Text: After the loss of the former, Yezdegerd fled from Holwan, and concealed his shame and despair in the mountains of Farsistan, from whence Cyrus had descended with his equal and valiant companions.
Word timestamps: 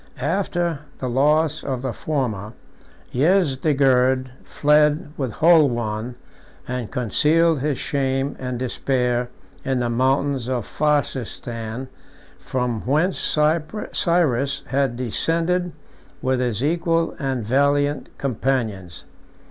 After 0.19 0.79
the 0.97 1.07
loss 1.07 1.63
of 1.63 1.83
the 1.83 1.93
former, 1.93 2.53
Yezdegerd 3.13 4.29
fled 4.43 5.11
from 5.15 5.29
Holwan, 5.33 6.15
and 6.67 6.89
concealed 6.89 7.59
his 7.59 7.77
shame 7.77 8.35
and 8.39 8.57
despair 8.57 9.29
in 9.63 9.79
the 9.79 9.91
mountains 9.91 10.49
of 10.49 10.65
Farsistan, 10.65 11.87
from 12.39 12.81
whence 12.87 13.19
Cyrus 13.91 14.63
had 14.65 14.95
descended 14.95 15.71
with 16.19 16.39
his 16.39 16.63
equal 16.63 17.15
and 17.19 17.45
valiant 17.45 18.09
companions. 18.17 19.03